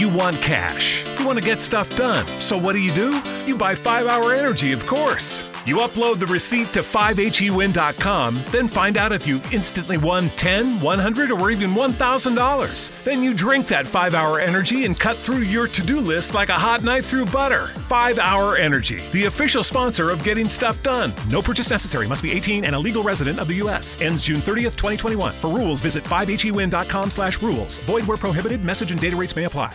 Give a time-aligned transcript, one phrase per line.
[0.00, 1.04] You want cash.
[1.18, 2.26] You want to get stuff done.
[2.40, 3.20] So what do you do?
[3.44, 5.46] You buy 5 Hour Energy, of course.
[5.66, 11.30] You upload the receipt to 5hewin.com, then find out if you instantly won 10, 100,
[11.30, 13.04] or even $1,000.
[13.04, 16.48] Then you drink that 5 Hour Energy and cut through your to do list like
[16.48, 17.66] a hot knife through butter.
[17.66, 21.12] 5 Hour Energy, the official sponsor of getting stuff done.
[21.28, 22.08] No purchase necessary.
[22.08, 24.00] Must be 18 and a legal resident of the U.S.
[24.00, 25.34] Ends June 30th, 2021.
[25.34, 27.76] For rules, visit 5hewin.com slash rules.
[27.84, 28.64] Void where prohibited.
[28.64, 29.74] Message and data rates may apply.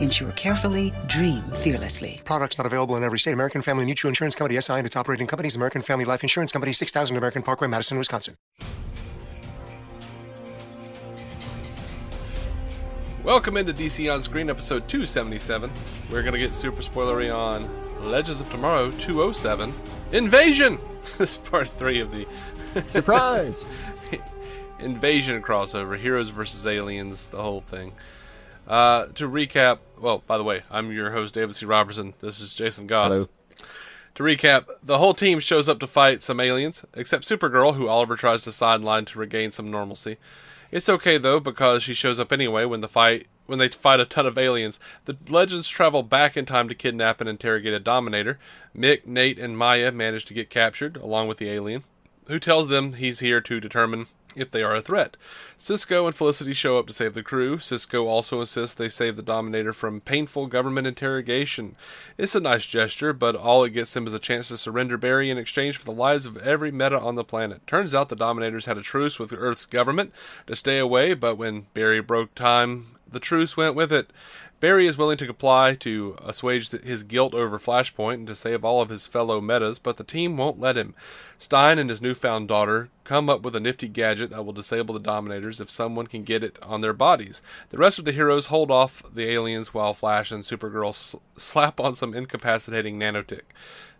[0.00, 2.20] Insure carefully, dream fearlessly.
[2.24, 3.32] Products not available in every state.
[3.32, 6.72] American Family Mutual Insurance Company SI and its operating companies, American Family Life Insurance Company,
[6.72, 8.36] 6000 American Parkway, Madison, Wisconsin.
[13.24, 15.68] Welcome into DC on Screen, episode 277.
[16.12, 17.68] We're going to get super spoilery on
[18.08, 19.74] Legends of Tomorrow 207
[20.12, 20.78] Invasion!
[21.18, 22.24] this is part three of the
[22.86, 23.64] Surprise!
[24.78, 27.92] Invasion crossover Heroes versus Aliens, the whole thing.
[28.68, 31.66] Uh, to recap, well, by the way, I'm your host, David C.
[31.66, 32.14] Robertson.
[32.20, 33.12] This is Jason Goss.
[33.12, 33.26] Hello.
[34.14, 38.16] To recap, the whole team shows up to fight some aliens, except Supergirl, who Oliver
[38.16, 40.16] tries to sideline to regain some normalcy.
[40.70, 44.04] It's okay though because she shows up anyway when the fight when they fight a
[44.04, 44.78] ton of aliens.
[45.06, 48.38] The legends travel back in time to kidnap and interrogate a Dominator.
[48.76, 51.84] Mick, Nate, and Maya manage to get captured along with the alien,
[52.26, 55.16] who tells them he's here to determine if they are a threat.
[55.56, 57.58] Cisco and Felicity show up to save the crew.
[57.58, 61.76] Cisco also insists they save the Dominator from painful government interrogation.
[62.16, 65.30] It's a nice gesture, but all it gets them is a chance to surrender Barry
[65.30, 67.66] in exchange for the lives of every meta on the planet.
[67.66, 70.12] Turns out the Dominators had a truce with Earth's government
[70.46, 74.10] to stay away, but when Barry broke time, the truce went with it.
[74.60, 78.82] Barry is willing to comply to assuage his guilt over Flashpoint and to save all
[78.82, 80.94] of his fellow metas, but the team won't let him.
[81.38, 85.00] Stein and his newfound daughter come up with a nifty gadget that will disable the
[85.00, 87.40] Dominators if someone can get it on their bodies.
[87.68, 91.78] The rest of the heroes hold off the aliens while Flash and Supergirl s- slap
[91.78, 93.42] on some incapacitating nanotech.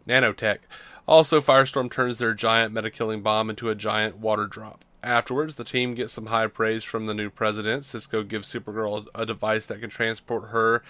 [0.09, 0.59] nanotech.
[1.07, 4.85] Also, Firestorm turns their giant meta-killing bomb into a giant water drop.
[5.03, 7.85] Afterwards, the team gets some high praise from the new president.
[7.85, 10.83] Cisco gives Supergirl a device that can transport her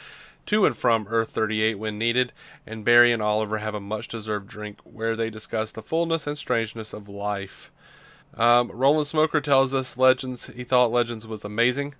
[0.46, 2.32] to and from Earth 38 when needed,
[2.66, 6.38] and Barry and Oliver have a much deserved drink where they discuss the fullness and
[6.38, 7.70] strangeness of life.
[8.34, 11.94] Um, Roland Smoker tells us Legends he thought Legends was amazing.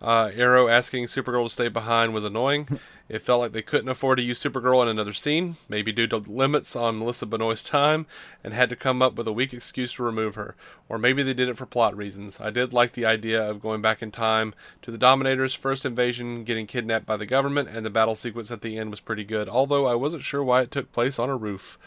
[0.00, 2.80] Uh, Arrow asking Supergirl to stay behind was annoying.
[3.08, 6.18] It felt like they couldn't afford to use Supergirl in another scene, maybe due to
[6.18, 8.06] limits on Melissa Benoist's time,
[8.44, 10.54] and had to come up with a weak excuse to remove her.
[10.90, 12.38] Or maybe they did it for plot reasons.
[12.38, 16.44] I did like the idea of going back in time to the Dominator's first invasion,
[16.44, 19.48] getting kidnapped by the government, and the battle sequence at the end was pretty good,
[19.48, 21.78] although I wasn't sure why it took place on a roof.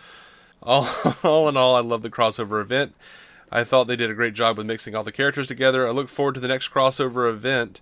[0.63, 0.89] All,
[1.23, 2.95] all in all, I love the crossover event.
[3.51, 5.87] I thought they did a great job with mixing all the characters together.
[5.87, 7.81] I look forward to the next crossover event.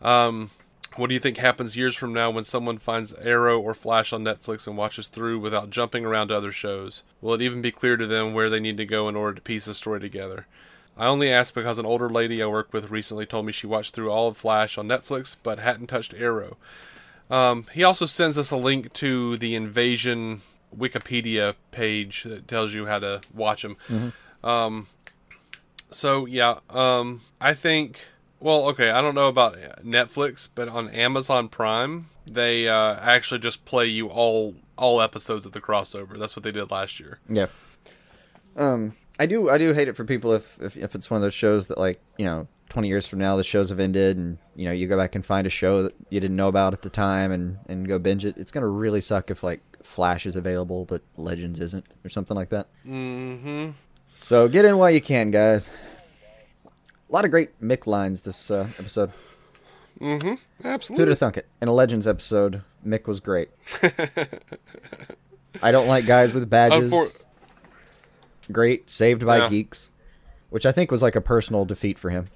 [0.00, 0.50] Um,
[0.96, 4.24] what do you think happens years from now when someone finds Arrow or Flash on
[4.24, 7.02] Netflix and watches through without jumping around to other shows?
[7.20, 9.40] Will it even be clear to them where they need to go in order to
[9.40, 10.46] piece the story together?
[10.96, 13.94] I only ask because an older lady I worked with recently told me she watched
[13.94, 16.56] through all of Flash on Netflix but hadn't touched Arrow.
[17.30, 20.42] Um, he also sends us a link to the Invasion
[20.76, 23.76] Wikipedia page that tells you how to watch them.
[24.42, 24.88] Um,
[25.90, 28.00] so yeah, um, I think.
[28.42, 33.66] Well, okay, I don't know about Netflix, but on Amazon Prime, they uh, actually just
[33.66, 36.18] play you all all episodes of the crossover.
[36.18, 37.18] That's what they did last year.
[37.28, 37.46] Yeah.
[38.56, 41.22] Um, I do I do hate it for people if, if if it's one of
[41.22, 44.38] those shows that like you know twenty years from now the shows have ended and
[44.56, 46.82] you know you go back and find a show that you didn't know about at
[46.82, 48.36] the time and and go binge it.
[48.38, 52.48] It's gonna really suck if like Flash is available but Legends isn't or something like
[52.48, 52.68] that.
[52.86, 53.70] Mm-hmm.
[54.22, 55.68] So get in while you can, guys.
[56.66, 59.10] A lot of great Mick lines this uh, episode.
[60.00, 60.28] Mm-hmm.
[60.28, 61.08] Who'd Absolutely.
[61.08, 61.46] have thunk it?
[61.60, 63.48] In a Legends episode, Mick was great.
[65.62, 66.92] I don't like guys with badges.
[66.92, 67.22] Unfor-
[68.52, 69.48] great, saved by Yeah.
[69.48, 69.90] geeks,
[70.50, 72.26] which I think was like a personal defeat for him.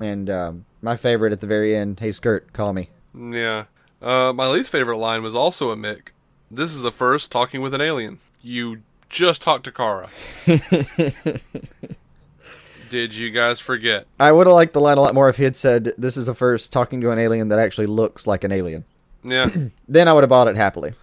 [0.00, 3.64] And um, my favorite at the very end, "Hey skirt, call me." Yeah.
[4.02, 6.08] Uh, my least favorite line was also a Mick.
[6.50, 8.18] This is the first talking with an alien.
[8.42, 8.82] You
[9.12, 10.08] just talked to Kara.
[12.88, 14.06] Did you guys forget?
[14.20, 16.26] I would have liked the line a lot more if he had said, "This is
[16.26, 18.84] the first talking to an alien that actually looks like an alien."
[19.24, 19.48] Yeah.
[19.88, 20.94] Then I would have bought it happily.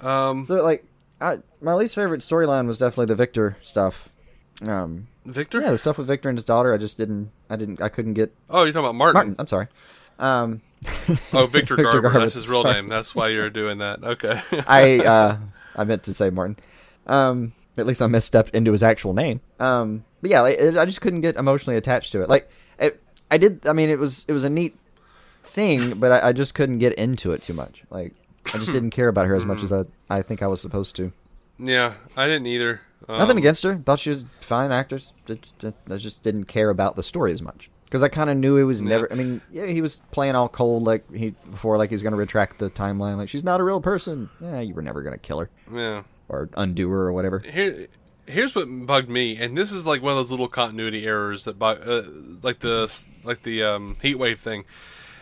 [0.00, 0.46] Um.
[0.46, 0.84] So like,
[1.20, 4.08] I, my least favorite storyline was definitely the Victor stuff.
[4.66, 5.60] Um, Victor?
[5.60, 8.14] yeah, the stuff with Victor and his daughter, I just didn't, I didn't, I couldn't
[8.14, 9.14] get Oh, you're talking about Martin.
[9.14, 9.36] Martin.
[9.40, 9.66] I'm sorry.
[10.20, 10.60] Um,
[11.32, 12.00] Oh, Victor, Victor Garber.
[12.02, 12.74] Garber, That's his real sorry.
[12.74, 12.88] name.
[12.88, 14.02] That's why you're doing that.
[14.04, 14.40] Okay.
[14.68, 15.36] I uh,
[15.76, 16.56] I meant to say Martin.
[17.06, 19.40] Um, at least I misstepped into his actual name.
[19.58, 22.28] Um, but yeah, like, it, I just couldn't get emotionally attached to it.
[22.28, 23.66] Like, it, I did.
[23.66, 24.76] I mean, it was it was a neat
[25.44, 27.82] thing, but I, I just couldn't get into it too much.
[27.90, 28.14] Like,
[28.46, 30.96] I just didn't care about her as much as I I think I was supposed
[30.96, 31.12] to.
[31.58, 32.80] yeah, I didn't either.
[33.08, 33.76] Um, Nothing against her.
[33.78, 35.12] Thought she was a fine actress.
[35.26, 38.38] Just, just- I just didn't care about the story as much because I kind of
[38.38, 39.06] knew he was never.
[39.12, 42.18] I mean, yeah, he was playing all cold like he before, like he's going to
[42.18, 43.18] retract the timeline.
[43.18, 44.30] Like she's not a real person.
[44.40, 46.04] Yeah, you were never going to kill her Yeah.
[46.30, 47.40] or undo her or whatever.
[47.40, 47.88] Here,
[48.26, 51.58] here's what bugged me, and this is like one of those little continuity errors that,
[51.58, 52.08] bu- uh,
[52.42, 52.90] like the
[53.24, 54.64] like the um, heat wave thing.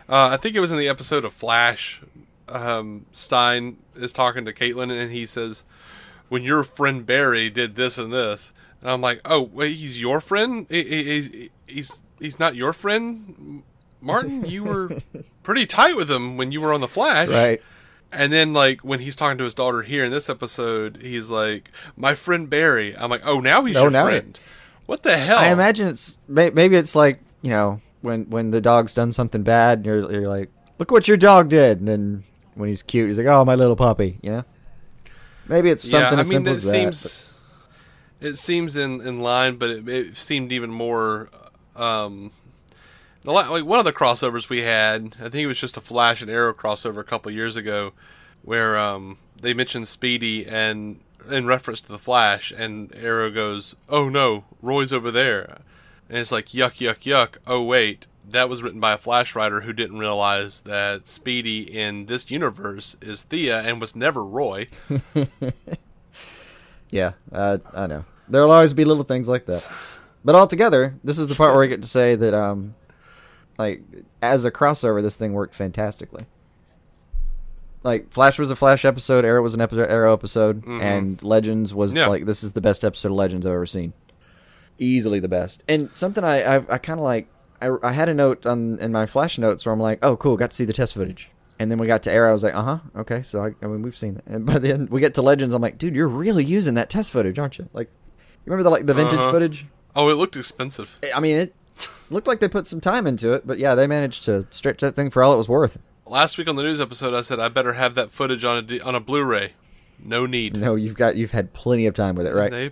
[0.07, 2.01] Uh, I think it was in the episode of Flash.
[2.47, 5.65] Um, Stein is talking to Caitlin, and he says,
[6.29, 10.21] "When your friend Barry did this and this," and I'm like, "Oh, wait, he's your
[10.21, 10.67] friend?
[10.69, 13.63] He- he- He's he's he's not your friend,
[13.99, 14.45] Martin.
[14.45, 14.97] You were
[15.43, 17.61] pretty tight with him when you were on the Flash, Right.
[18.11, 21.69] and then, like, when he's talking to his daughter here in this episode, he's like,
[21.97, 24.39] "My friend Barry." I'm like, "Oh, now he's Oh, your now he- friend."
[24.85, 25.37] What the hell?
[25.37, 29.79] I imagine it's maybe it's like you know when when the dog's done something bad,
[29.79, 32.23] and you're you're like, look what your dog did, and then
[32.55, 34.43] when he's cute, he's like, oh my little puppy, you know.
[35.47, 36.71] Maybe it's something yeah, I as mean, simple it as that.
[36.71, 37.29] seems
[38.19, 41.29] it seems in in line, but it, it seemed even more.
[41.75, 42.31] Um,
[43.23, 45.81] the la- like one of the crossovers we had, I think it was just a
[45.81, 47.93] Flash and Arrow crossover a couple years ago,
[48.43, 54.09] where um they mentioned Speedy and in reference to the Flash, and Arrow goes, "Oh
[54.09, 55.59] no, Roy's over there,"
[56.09, 57.37] and it's like yuck, yuck, yuck.
[57.45, 62.07] Oh wait, that was written by a Flash writer who didn't realize that Speedy in
[62.07, 64.67] this universe is Thea and was never Roy.
[66.91, 68.05] Yeah, uh, I know.
[68.27, 69.65] There'll always be little things like that.
[70.23, 72.75] But altogether, this is the part where I get to say that, um,
[73.57, 73.81] like,
[74.21, 76.25] as a crossover, this thing worked fantastically.
[77.83, 81.95] Like, Flash was a Flash episode, Arrow was an episode, Arrow episode, and Legends was,
[81.95, 82.07] Yeah.
[82.07, 83.93] like, this is the best episode of Legends I've ever seen.
[84.77, 85.63] Easily the best.
[85.67, 87.27] And something I, I, I kind of like,
[87.59, 90.37] I, I had a note on in my Flash notes where I'm like, oh, cool,
[90.37, 91.29] got to see the test footage.
[91.59, 92.29] And then we got to Arrow.
[92.29, 93.21] I was like, uh huh, okay.
[93.21, 94.25] So I, I mean, we've seen that.
[94.25, 95.53] And by then we get to Legends.
[95.53, 97.69] I'm like, dude, you're really using that test footage, aren't you?
[97.73, 97.89] Like,
[98.45, 99.31] you remember the like the vintage Uh-huh.
[99.31, 99.67] footage?
[99.95, 100.99] Oh, it looked expensive.
[101.13, 101.55] I mean, it
[102.09, 104.95] looked like they put some time into it, but yeah, they managed to stretch that
[104.95, 105.77] thing for all it was worth.
[106.05, 108.61] Last week on the news episode, I said I better have that footage on a
[108.61, 109.53] D- on a Blu-ray.
[110.03, 110.55] No need.
[110.59, 112.51] No, you've got you've had plenty of time with it, right?
[112.51, 112.71] They,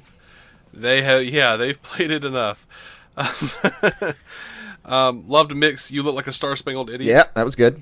[0.74, 2.68] they have yeah, they've played it enough.
[4.86, 5.92] um, loved Mick's.
[5.92, 7.10] You look like a star spangled idiot.
[7.10, 7.82] Yeah, that was good.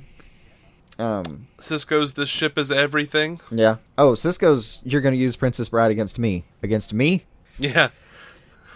[1.00, 3.40] Um, Cisco's this ship is everything.
[3.52, 3.78] yeah.
[3.98, 4.82] Oh, Cisco's.
[4.84, 6.46] You're going to use Princess Bride against me.
[6.64, 7.26] Against me?
[7.60, 7.90] Yeah.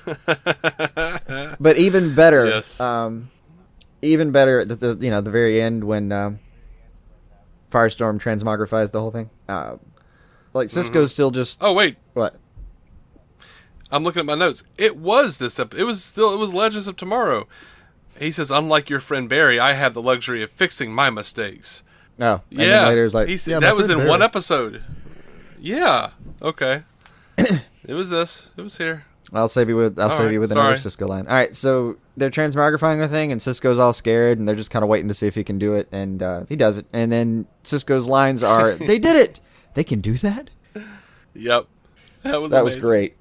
[1.60, 2.80] But even better, Yes.
[2.80, 3.30] um,
[4.02, 6.40] even better at the, the you know the very end when um,
[7.72, 9.30] Firestorm transmogrifies the whole thing.
[9.48, 9.76] Uh,
[10.54, 12.36] like Cisco's still just Oh wait, what?
[13.92, 14.64] I'm looking at my notes.
[14.78, 15.60] It was this.
[15.60, 16.34] Ep- it was still.
[16.34, 17.48] It was Legends of Tomorrow.
[18.20, 21.84] He says, unlike your friend Barry, I have the luxury of fixing my mistakes.
[22.18, 24.84] No, and yeah, later like He said- "Yeah, that was in friend one episode.
[25.60, 26.12] Yeah.
[26.42, 26.84] Okay.
[27.38, 28.50] it was this.
[28.58, 29.06] It was here.
[29.34, 30.80] I'll save you with I'll All save right, you with another sorry.
[30.80, 31.26] Cisco line.
[31.28, 34.84] All right, so they're transmogrifying the thing, and Cisco's all scared, and they're just kind
[34.84, 36.86] of waiting to see if he can do it, and uh, he does it.
[36.92, 39.40] And then Cisco's lines are, "They did it!
[39.74, 40.50] They can do that."
[41.34, 41.68] Yep.
[42.24, 43.16] That was That was great.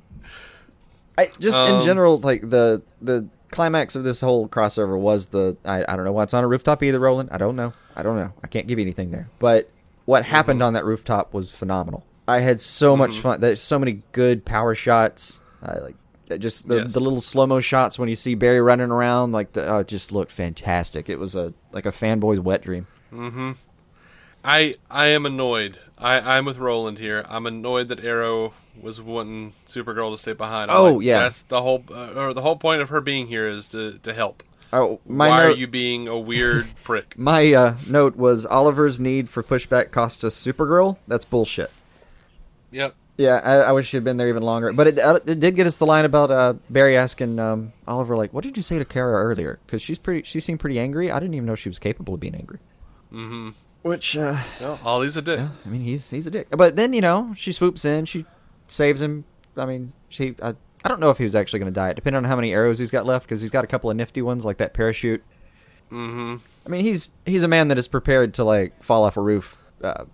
[1.17, 5.57] I just in Um, general like the the climax of this whole crossover was the
[5.65, 7.29] I, I don't know what's on a rooftop either, Roland.
[7.33, 7.73] I don't know.
[7.97, 8.33] I don't know.
[8.43, 9.29] I can't give you anything there.
[9.39, 9.71] But
[10.07, 10.31] what Mm-hmm.
[10.33, 12.05] happened on that rooftop was phenomenal.
[12.27, 13.41] I had so much fun.
[13.41, 15.40] There's so many good power shots.
[15.63, 15.97] I like
[16.39, 16.93] just the, Yes.
[16.95, 19.33] the little slow mo shots when you see Barry running around.
[19.33, 21.09] Like the, it just looked fantastic.
[21.09, 22.87] It was a like a fanboy's wet dream.
[24.45, 25.79] I I am annoyed.
[25.99, 27.25] I I'm with Roland here.
[27.29, 30.71] I'm annoyed that Arrow was wanting Supergirl to stay behind.
[30.71, 31.21] I'm Oh, like, yeah.
[31.25, 34.13] That's the whole uh, or the whole point of her being here is to to
[34.15, 34.43] help.
[34.73, 37.19] Oh, my Why note, are you being a weird prick?
[37.19, 40.97] My uh, note was Oliver's need for pushback cost us Supergirl.
[41.09, 41.73] That's bullshit.
[42.71, 42.95] Yep.
[43.21, 44.73] Yeah, I, I wish she'd been there even longer.
[44.73, 48.17] But it, uh, it did get us the line about uh, Barry asking um, Oliver,
[48.17, 50.23] like, "What did you say to Kara earlier?" Because she's pretty.
[50.23, 51.11] She seemed pretty angry.
[51.11, 52.61] I didn't even know she was capable of being angry.
[53.13, 53.51] Mm-hmm.
[53.83, 55.39] Which, uh, Well, Ollie's a dick.
[55.39, 56.49] yeah, I mean, he's he's a dick.
[56.51, 58.25] But then you know, she swoops in, she
[58.69, 59.25] saves him.
[59.55, 60.35] I mean, she.
[60.43, 61.91] I, I don't know if he was actually going to die.
[61.91, 63.97] It depending on how many arrows he's got left, because he's got a couple of
[63.99, 65.23] nifty ones like that parachute.
[65.93, 66.37] Mm-hmm.
[66.65, 69.63] I mean, he's he's a man that is prepared to like fall off a roof,
[69.83, 70.05] uh,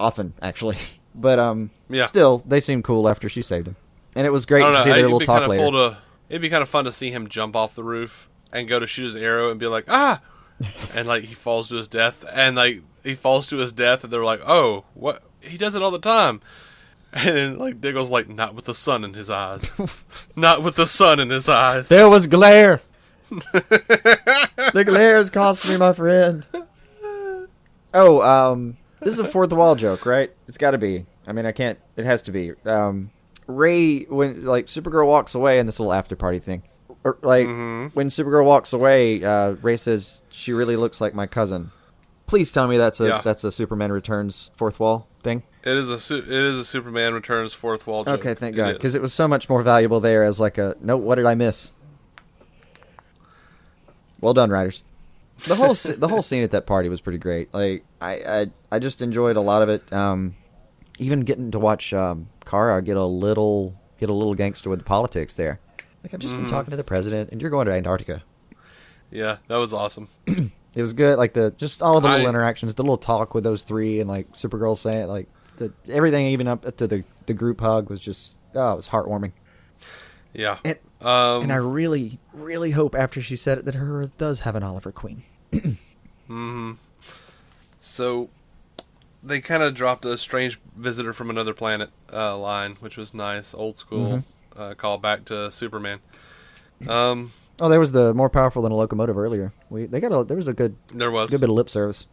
[0.00, 0.78] often actually.
[1.16, 2.04] But um, Yeah.
[2.04, 3.76] still, they seemed cool after she saved him,
[4.14, 4.82] and it was great to know.
[4.84, 5.70] see their little talk later.
[5.70, 5.96] to
[6.28, 8.86] It'd be kind of fun to see him jump off the roof and go to
[8.86, 10.20] shoot his arrow and be like, ah,
[10.94, 14.12] and like he falls to his death, and like he falls to his death, and
[14.12, 15.22] they're like, oh, what?
[15.40, 16.40] He does it all the time.
[17.12, 19.72] And then like Diggle's like, not with the sun in his eyes,
[20.36, 21.88] not with the sun in his eyes.
[21.88, 22.82] There was glare.
[23.30, 26.44] the glare has cost me my friend.
[27.94, 30.30] Oh, um, this is a fourth wall joke, right?
[30.48, 31.06] It's got to be.
[31.26, 31.78] I mean, I can't.
[31.96, 32.52] It has to be.
[32.64, 33.10] Um,
[33.46, 36.62] Ray, when like Supergirl walks away in this little after party thing,
[37.04, 41.70] or, like when Supergirl walks away, uh, Ray says she really looks like my cousin.
[42.26, 43.20] Please tell me that's a Yeah.
[43.22, 45.44] that's a Superman Returns fourth wall thing.
[45.62, 48.18] It is a su- it is a Superman Returns fourth wall joke.
[48.20, 50.96] Okay, thank God, because it was so much more valuable there as like a no.
[50.96, 51.72] What did I miss?
[54.20, 54.82] Well done, writers.
[55.44, 57.52] The whole the whole scene at that party was pretty great.
[57.52, 59.92] Like I I, I just enjoyed a lot of it.
[59.92, 60.34] Um,
[60.98, 64.84] even getting to watch um, Kara get a little get a little gangster with the
[64.84, 65.60] politics there.
[66.02, 68.22] Like I've just been talking to the president, and you're going to Antarctica.
[69.10, 70.08] yeah, that was awesome.
[70.76, 71.16] It was good.
[71.16, 73.98] Like the just all of the little I- interactions, the little talk with those three,
[73.98, 75.26] and like Supergirl saying like
[75.56, 79.32] the everything, even up to the the group hug was just oh, it was heartwarming.
[80.34, 80.58] Yeah.
[80.66, 84.40] And, Um, and I really, really hope after she said it that her Earth does
[84.40, 85.22] have an Oliver Queen.
[87.80, 88.28] So
[89.22, 93.54] they kind of dropped a strange visitor from another planet uh, line, which was nice,
[93.54, 94.24] old school
[94.56, 94.60] Mm-hmm.
[94.62, 96.00] uh, call back to Superman.
[96.88, 99.50] Um, Oh, there was the more powerful than a locomotive earlier.
[99.70, 102.06] We they got a there was a good there was good bit of lip service.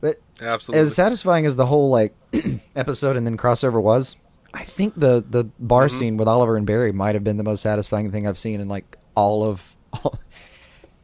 [0.00, 2.14] But absolutely as satisfying as the whole like
[2.76, 4.14] episode and then crossover was,
[4.56, 5.98] I think the the bar Mm-hmm.
[5.98, 8.68] scene with Oliver and Barry might have been the most satisfying thing I've seen in
[8.68, 9.76] like all of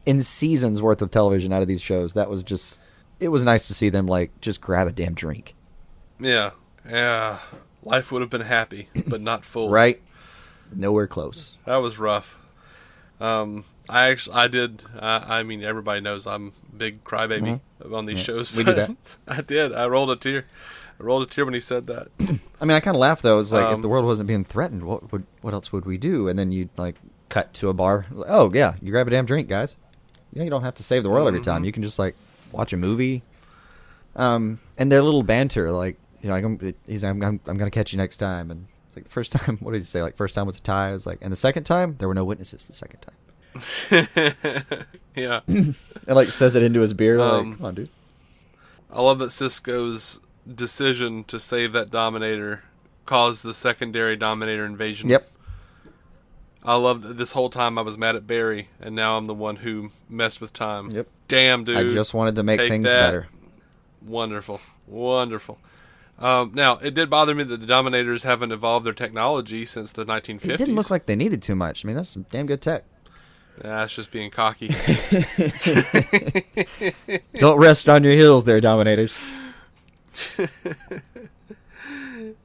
[0.05, 2.13] in seasons worth of television out of these shows.
[2.15, 2.79] That was just
[3.19, 5.55] it was nice to see them like just grab a damn drink.
[6.19, 6.51] yeah,
[6.89, 7.39] yeah.
[7.83, 9.69] Life would have been happy, but not full.
[9.69, 10.01] Right?
[10.73, 11.57] Nowhere close.
[11.65, 12.39] That was rough.
[13.19, 14.83] Um, I actually, I did.
[14.97, 17.59] I, I mean, everybody knows I'm big crybaby
[17.93, 18.49] on these shows.
[18.49, 18.57] Mm-hmm.
[18.57, 19.17] we do that.
[19.27, 19.73] I did.
[19.73, 20.45] I rolled a tear.
[20.99, 22.07] I rolled a tear when he said that.
[22.61, 23.35] I mean, I kind of laughed though.
[23.35, 25.85] It was like if Um, the world wasn't being threatened, what would what else would
[25.85, 26.27] we do?
[26.27, 26.95] And then you like
[27.29, 28.05] cut to a bar.
[28.27, 29.75] Oh yeah, you grab a damn drink, guys.
[30.31, 31.49] You know, you don't have to save the world every Mm-hmm.
[31.51, 31.63] time.
[31.65, 32.15] You can just like
[32.51, 33.23] watch a movie.
[34.15, 37.71] Um, and their little banter, like you know, like I'm, he's I'm, I'm I'm gonna
[37.71, 39.57] catch you next time, and it's like the first time.
[39.61, 40.01] What did he say?
[40.01, 40.89] Like first time was a tie.
[40.89, 42.67] I was like, and the second time there were no witnesses.
[42.67, 44.85] The second time,
[45.15, 45.39] yeah.
[45.47, 45.75] and
[46.07, 47.19] like says it into his beer.
[47.19, 47.89] Um, like, come on, dude.
[48.91, 50.19] I love that Cisco's
[50.51, 52.63] decision to save that Dominator
[53.05, 55.09] caused the secondary Dominator invasion.
[55.09, 55.29] Yep.
[56.65, 59.57] I loved this whole time I was mad at Barry, and now I'm the one
[59.57, 60.89] who messed with time.
[60.91, 61.07] Yep.
[61.27, 61.77] Damn, dude.
[61.77, 63.07] I just wanted to make take things that.
[63.07, 63.27] better.
[64.05, 64.61] Wonderful.
[64.87, 65.59] Wonderful.
[66.19, 70.05] Um, now, it did bother me that the Dominators haven't evolved their technology since the
[70.05, 70.51] 1950s.
[70.51, 71.83] It didn't look like they needed too much.
[71.83, 72.85] I mean, that's some damn good tech.
[73.57, 74.67] That's just being cocky.
[77.35, 79.11] Don't rest on your heels, there, Dominators.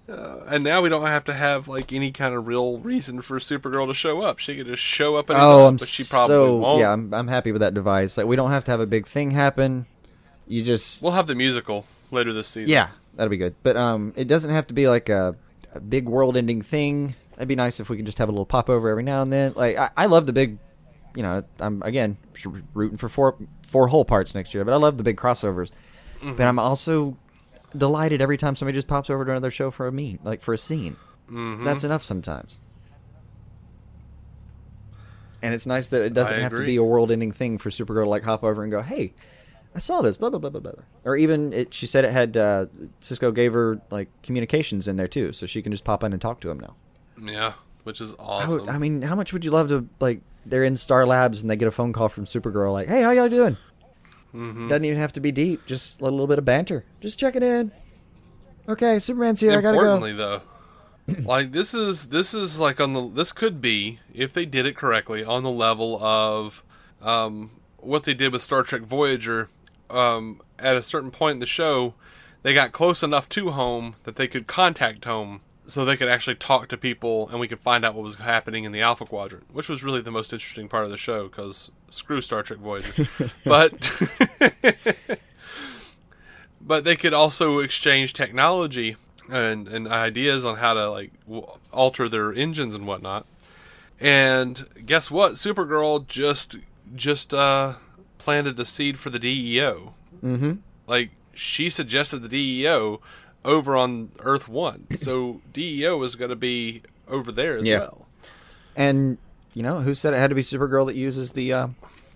[0.08, 3.86] and now we don't have to have like any kind of real reason for Supergirl
[3.88, 4.38] to show up.
[4.38, 6.80] She could just show up and Oh, I'm but she probably so won't.
[6.80, 6.92] yeah.
[6.92, 8.16] I'm I'm happy with that device.
[8.16, 9.86] Like we don't have to have a big thing happen.
[10.46, 12.70] You just We'll have the musical later this season.
[12.70, 13.54] yeah, that'll be good.
[13.62, 15.36] But um, it doesn't have to be like a,
[15.74, 17.14] a big world-ending thing.
[17.32, 19.52] That'd be nice if we could just have a little popover every now and then.
[19.54, 20.58] Like I, I love the big,
[21.14, 22.16] you know, I'm again
[22.74, 24.64] rooting for four four whole parts next year.
[24.64, 25.70] But I love the big crossovers.
[26.24, 27.16] But I'm also
[27.76, 30.54] delighted every time somebody just pops over to another show for a mean like for
[30.54, 30.96] a scene.
[31.30, 31.64] Mm-hmm.
[31.64, 32.58] That's enough sometimes.
[35.42, 38.08] And it's nice that it doesn't have to be a world-ending thing for Supergirl to
[38.10, 39.14] like hop over and go, "Hey,
[39.74, 40.72] I saw this." Blah blah blah blah blah.
[41.04, 42.66] Or even it, she said it had uh,
[43.00, 46.20] Cisco gave her like communications in there too, so she can just pop in and
[46.20, 46.74] talk to him now.
[47.22, 47.52] Yeah,
[47.84, 48.66] which is I, awesome.
[48.66, 50.22] would- I mean, how much would you love to like?
[50.44, 53.10] They're in Star Labs and they get a phone call from Supergirl like, "Hey, how
[53.12, 53.56] y'all doing?"
[54.38, 54.68] Mm-hmm.
[54.68, 56.84] Doesn't even have to be deep, just a little bit of banter.
[57.00, 57.72] Just checking in.
[58.68, 59.58] Okay, Superman's here.
[59.58, 59.82] I gotta go.
[59.82, 60.42] Importantly, though,
[61.24, 64.76] like this is this is like on the this could be if they did it
[64.76, 66.62] correctly on the level of
[67.02, 69.48] um, what they did with Star Trek Voyager.
[69.90, 71.94] Um, at a certain point in the show,
[72.42, 76.34] they got close enough to home that they could contact home, so they could actually
[76.34, 79.44] talk to people, and we could find out what was happening in the Alpha Quadrant,
[79.52, 83.08] which was really the most interesting part of the show because screw Star Trek Voyager,
[83.44, 84.02] but.
[86.60, 88.96] but they could also exchange technology
[89.30, 93.26] and, and ideas on how to like w- alter their engines and whatnot.
[94.00, 95.32] And guess what?
[95.32, 96.58] Supergirl just
[96.94, 97.74] just uh,
[98.18, 99.94] planted the seed for the DEO.
[100.22, 100.52] Mm-hmm.
[100.86, 103.00] Like she suggested the DEO
[103.44, 107.78] over on Earth One, so DEO is going to be over there as Yeah.
[107.80, 108.06] well.
[108.76, 109.18] And
[109.54, 111.68] you know, who said it had to be Supergirl that uses the uh,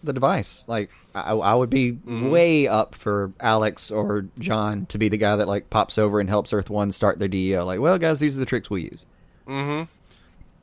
[0.04, 0.62] the device?
[0.66, 5.36] Like, I, I would be way up for Alex or J'onn to be the guy
[5.36, 7.64] that like pops over and helps Earth One start their DEO.
[7.64, 9.04] Like, well, guys, these are the tricks we use.
[9.48, 9.90] Mm-hmm.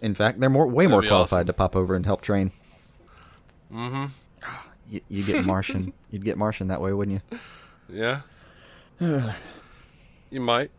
[0.06, 1.48] In fact, they're more way more qualified awesome.
[1.48, 2.51] to pop over and help train.
[3.74, 4.06] Mm-hmm.
[4.92, 5.94] You, you get Martian.
[6.10, 7.39] You'd get Martian that way, wouldn't you?
[7.94, 8.22] Yeah.
[10.32, 10.72] you might.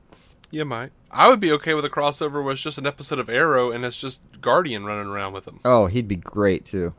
[0.50, 0.92] You might.
[1.10, 3.84] I would be okay with a crossover where it's just an episode of Arrow and
[3.84, 5.60] it's just Guardian running around with him.
[5.64, 6.94] Oh, he'd be great too.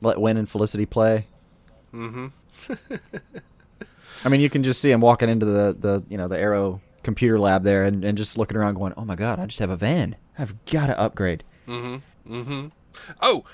[0.00, 1.26] Let Winn and Felicity play.
[1.92, 2.28] Mm-hmm.
[4.24, 6.80] I mean, you can just see him walking into the, the you know the Arrow
[7.02, 9.70] computer lab there and, and just looking around, going, "Oh my god, I just have
[9.70, 10.16] a van.
[10.38, 12.34] I've got to upgrade." Mm-hmm.
[12.34, 12.66] Mm-hmm.
[13.20, 13.44] Oh,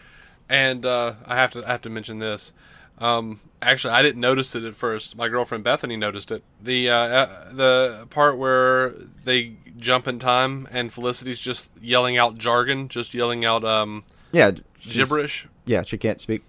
[0.48, 2.52] and uh, I have to I have to mention this.
[2.98, 5.16] Um, actually, I didn't notice it at first.
[5.16, 6.42] My girlfriend Bethany noticed it.
[6.62, 8.90] The uh, uh, the part where
[9.24, 14.52] they jump in time and Felicity's just yelling out jargon, just yelling out um, Yeah,
[14.80, 15.46] gibberish.
[15.64, 16.42] Yeah, she can't speak.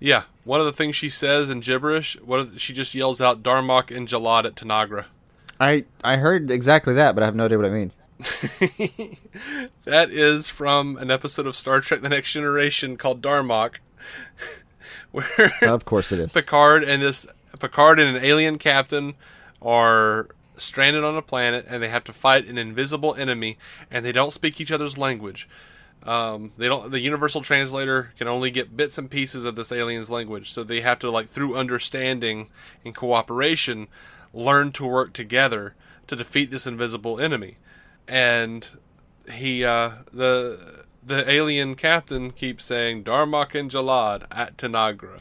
[0.00, 3.94] Yeah, one of the things she says in gibberish, what she just yells out Darmok
[3.94, 5.06] and Jalad at Tanagra.
[5.60, 7.96] I I heard exactly that, but I have no idea what it means.
[9.84, 13.76] That is from an episode of Star Trek: The Next Generation called Darmok,
[15.12, 16.32] where of course it is.
[16.32, 17.26] Picard and this
[17.58, 19.14] Picard and an alien captain
[19.62, 23.56] are stranded on a planet and they have to fight an invisible enemy
[23.90, 25.48] and they don't speak each other's language.
[26.04, 26.90] Um, they don't.
[26.90, 30.80] The universal translator can only get bits and pieces of this alien's language, so they
[30.80, 32.48] have to like through understanding
[32.84, 33.88] and cooperation
[34.32, 35.74] learn to work together
[36.06, 37.56] to defeat this invisible enemy.
[38.06, 38.66] And
[39.30, 45.20] he, uh, the the alien captain keeps saying Darmok and Jalad at Tanagra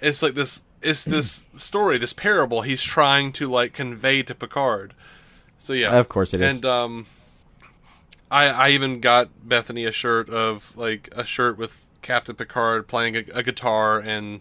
[0.00, 4.94] it's like this it's this story this parable he's trying to like convey to picard
[5.58, 6.50] so yeah Of course it is.
[6.56, 7.06] and um
[8.30, 13.16] i i even got bethany a shirt of like a shirt with captain picard playing
[13.16, 14.40] a, a guitar and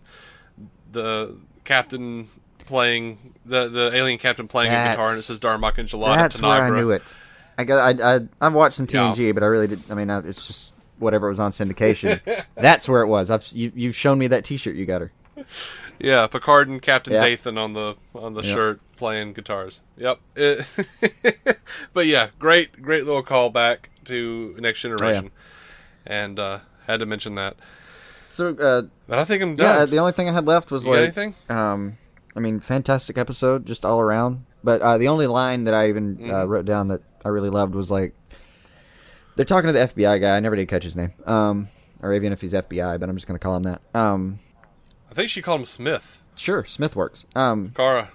[0.91, 2.27] the captain
[2.65, 6.17] playing the the alien captain playing a guitar and it That's- says darmok and jalad
[6.17, 6.31] at Tanagra.
[6.31, 7.03] That's where I knew it.
[7.57, 9.11] I got I I I've watched some Yeah.
[9.13, 9.79] TNG, but I really did.
[9.89, 12.19] I mean, I, it's just whatever was on syndication.
[12.55, 13.29] That's where it was.
[13.29, 15.11] I've you you've shown me that T-shirt you got her.
[15.99, 17.23] Yeah, Picard and Captain Yeah.
[17.23, 19.81] Dathon on the on the shirt playing guitars.
[19.97, 20.19] Yep.
[20.35, 21.59] It-
[21.93, 25.31] but yeah, great great little callback to Next Generation,
[26.05, 27.55] and uh, had to mention that.
[28.29, 29.79] So uh, But I think I'm done.
[29.79, 31.35] yeah, the only thing I had left was You like anything?
[31.49, 31.97] Um,
[32.35, 34.45] I mean, fantastic episode just all around.
[34.63, 36.49] But uh, the only line that I even uh, Mm-hmm.
[36.49, 38.13] wrote down that I really loved was like
[39.35, 40.37] they're talking to the FBI guy.
[40.37, 41.67] I never did catch his name, um,
[42.01, 43.81] or even if he's FBI, but I'm just gonna call him that.
[43.93, 44.39] Um,
[45.11, 46.21] I think she called him Smith.
[46.35, 47.25] sure, Smith works.
[47.35, 48.09] Um, Kara.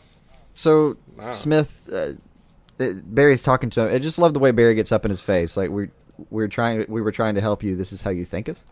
[0.54, 1.32] so Wow.
[1.32, 2.12] Smith, uh,
[2.82, 3.94] uh, Barry's talking to him.
[3.94, 5.56] I just love the way Barry gets up in his face.
[5.56, 5.88] Like we
[6.30, 7.76] we're trying we were trying to help you.
[7.76, 8.62] This is how you think us.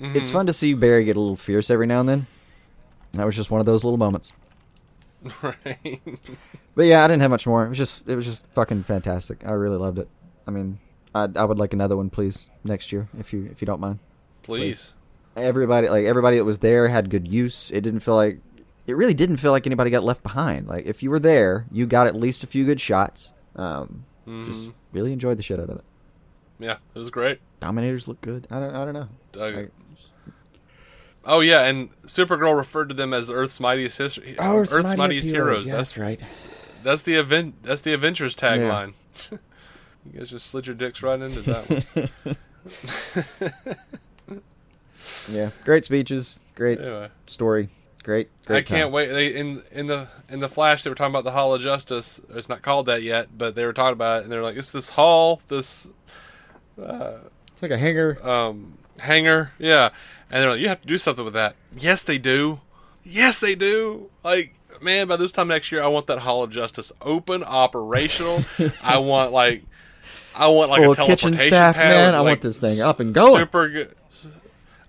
[0.00, 0.16] Mm-hmm.
[0.16, 2.26] It's fun to see Barry get a little fierce every now and then.
[3.12, 4.32] That was just one of those little moments.
[5.42, 6.00] right.
[6.74, 7.64] But yeah, I didn't have much more.
[7.64, 9.46] It was just it was just fucking fantastic.
[9.46, 10.08] I really loved it.
[10.46, 10.78] I mean,
[11.14, 13.98] I I would like another one, please, next year if you if you don't mind.
[14.42, 14.92] Please.
[15.36, 17.70] Everybody like everybody that was there had good use.
[17.70, 18.40] It didn't feel like
[18.86, 20.68] it really didn't feel like anybody got left behind.
[20.68, 23.32] Like if you were there, you got at least a few good shots.
[23.56, 24.04] Um,
[24.44, 25.84] just really enjoyed the shit out of it.
[26.58, 27.40] Yeah, it was great.
[27.60, 28.46] Dominators look good.
[28.50, 29.08] I don't I don't know.
[29.32, 29.72] Dug it.
[31.26, 34.36] Oh yeah, and Supergirl referred to them as Earth's mightiest history.
[34.38, 35.66] Oh, Earth's, mightiest, heroes.
[35.66, 36.22] Yeah, that's that's right.
[36.84, 37.64] That's the event.
[37.64, 38.94] That's the Avengers tagline.
[39.32, 41.68] you guys just slid your dicks right into that
[42.24, 42.36] one.
[45.30, 47.70] Yeah, great speeches, great anyway, story,
[48.02, 48.28] great.
[48.44, 49.08] great I can't wait.
[49.08, 52.20] They in in the in the Flash they were talking about the Hall of Justice.
[52.30, 54.72] It's not called that yet, but they were talking about it, and they're like, "It's
[54.72, 55.92] this hall, this
[56.78, 58.18] It's like a hanger.
[58.26, 59.90] um, hangar, yeah."
[60.30, 62.60] And they're like, "You have to do something with that." Yes, they do.
[63.04, 64.10] Yes, they do.
[64.24, 68.44] Like, man, by this time next year, I want that Hall of Justice open, operational.
[68.82, 69.62] I want like,
[70.34, 72.14] I want like Full a of kitchen teleportation staff, pad man.
[72.14, 73.38] I want this thing up and going.
[73.38, 73.94] Super good.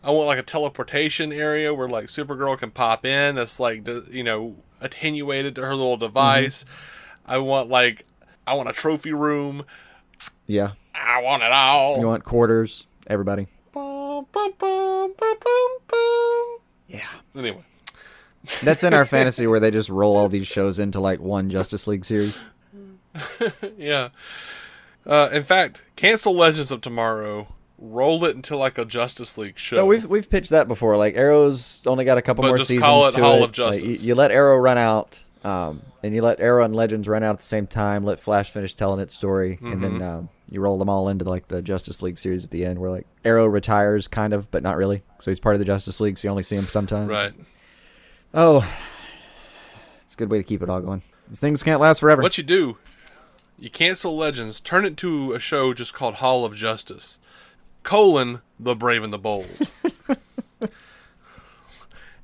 [0.03, 3.35] I want like a teleportation area where like Supergirl can pop in.
[3.35, 6.63] That's like you know attenuated to her little device.
[6.63, 7.31] Mm-hmm.
[7.31, 8.05] I want like
[8.45, 9.65] I want a trophy room.
[10.47, 11.99] Yeah, I want it all.
[11.99, 13.47] you want quarters, everybody.
[16.87, 17.01] Yeah.
[17.35, 17.63] Anyway,
[18.63, 21.87] That's in our fantasy where they just roll all these shows into like one Justice
[21.87, 22.37] League series.
[23.77, 24.09] yeah.
[25.05, 27.47] Uh, in fact, cancel Legends of Tomorrow.
[27.79, 29.75] Roll it into like a Justice League show.
[29.75, 30.97] No, we've we've pitched that before.
[30.97, 33.43] Like Arrow's only got a couple But more just seasons call it to Hall it.
[33.43, 33.83] of Justice.
[33.83, 37.21] Like, you, you let Arrow run out, um, and you let Arrow and Legends run
[37.21, 38.03] out at the same time.
[38.03, 39.81] Let Flash finish telling its story, and Mm-hmm.
[39.99, 42.79] then um, you roll them all into like the Justice League series at the end,
[42.79, 45.03] where like Arrow retires, kind of, but not really.
[45.19, 47.09] So he's part of the Justice League, so you only see him sometimes.
[47.09, 47.33] Right.
[48.33, 48.67] Oh,
[50.03, 51.01] it's a good way to keep it all going.
[51.29, 52.21] These things can't last forever.
[52.21, 52.77] What you do,
[53.59, 57.19] you cancel Legends, turn it to a show just called Hall of Justice.
[57.83, 59.47] Colon, The Brave and the Bold.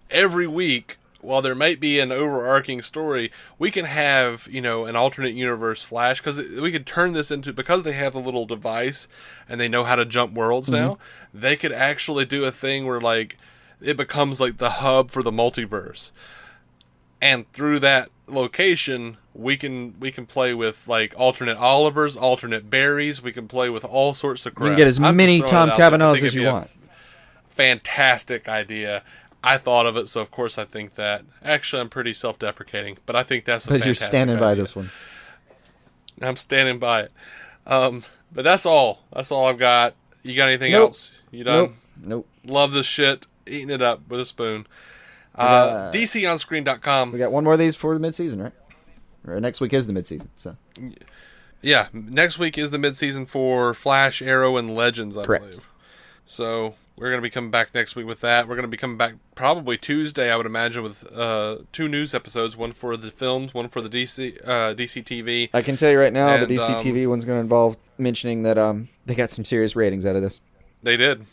[0.09, 4.95] Every week, while there might be an overarching story, we can have, you know, an
[4.95, 9.07] alternate universe flash because we could turn this into because they have the little device
[9.47, 10.85] and they know how to jump worlds mm-hmm.
[10.85, 10.97] now.
[11.33, 13.37] They could actually do a thing where like
[13.81, 16.11] it becomes like the hub for the multiverse
[17.23, 23.21] and through that location we can we can play with like alternate Olivers, alternate Barrys.
[23.21, 24.65] We can play with all sorts of crap.
[24.65, 25.87] you can get as I'm many Tom it out there.
[25.87, 26.69] I Cavanaghs as you want.
[27.49, 29.03] Fantastic idea.
[29.43, 31.23] I thought of it, so of course I think that.
[31.43, 34.89] Actually, I'm pretty self-deprecating, but I think that's a But you're standing by this one.
[36.21, 37.11] I'm standing by it.
[37.67, 39.03] Um, but that's all.
[39.11, 39.95] That's all I've got.
[40.23, 40.87] You got anything Nope.
[40.89, 41.21] else?
[41.31, 41.55] You done?
[41.57, 41.73] Nope.
[42.05, 42.27] Nope.
[42.45, 43.27] Love this shit.
[43.45, 44.65] Eating it up with a spoon.
[45.35, 47.11] got- Uh, DCOnScreen.com.
[47.11, 48.53] We got one more of these for the midseason, right?
[49.27, 50.55] Or next week is the midseason, so
[51.61, 55.43] Yeah, next week is the midseason for Flash, Arrow, and Legends, I Correct.
[55.45, 55.69] believe.
[56.25, 58.47] So we're going to be coming back next week with that.
[58.47, 62.13] We're going to be coming back probably Tuesday, I would imagine, with uh, two news
[62.13, 65.49] episodes: one for the films, one for the DC uh, DC TV.
[65.53, 67.77] I can tell you right now, And, the DC um, TV one's going to involve
[67.97, 70.39] mentioning that um they got some serious ratings out of this.
[70.81, 71.25] They did,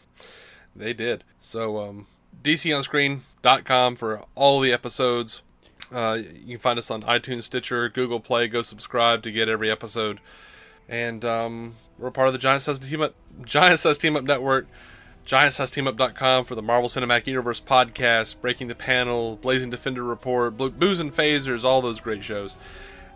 [0.74, 1.24] they did.
[1.40, 2.06] So um,
[2.42, 5.42] DCOnScreen.com for all the episodes.
[5.92, 8.46] Uh, you can find us on iTunes, Stitcher, Google Play.
[8.46, 10.20] Go subscribe to get every episode.
[10.88, 14.66] And um, we're part of the Giant Size Team Up, Giant Size Team Up Network.
[15.30, 21.14] GiantSizeTeamUp.com for the Marvel Cinematic Universe podcast, Breaking the Panel, Blazing Defender Report, Booze and
[21.14, 22.56] Phasers, all those great shows.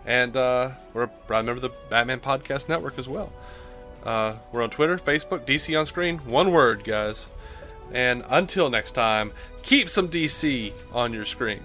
[0.07, 3.33] And uh, we're a member of the Batman Podcast Network as well.
[4.05, 6.19] Uh, we're on Twitter, Facebook, DC on Screen.
[6.19, 7.27] One word, guys.
[7.91, 9.33] And until next time,
[9.65, 11.65] keep some DC on your screen.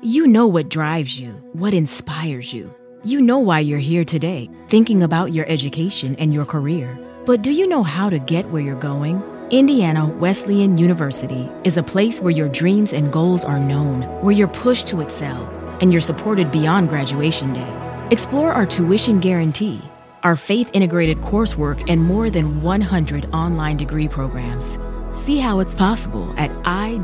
[0.00, 2.72] You know what drives you, what inspires you.
[3.02, 6.96] You know why you're here today, thinking about your education and your career.
[7.26, 9.20] But do you know how to get where you're going?
[9.50, 14.46] Indiana Wesleyan University is a place where your dreams and goals are known, where you're
[14.46, 15.42] pushed to excel,
[15.80, 18.06] and you're supported beyond graduation day.
[18.12, 19.82] Explore our tuition guarantee,
[20.22, 24.78] our faith integrated coursework, and more than 100 online degree programs.
[25.12, 26.98] See how it's possible at iwuishow.com.